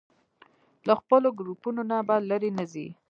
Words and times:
له 0.87 0.93
خپلو 0.99 1.27
ګروپونو 1.39 1.81
نه 1.91 1.97
به 2.07 2.15
لرې 2.29 2.49
نه 2.57 2.63
ځئ. 2.71 2.87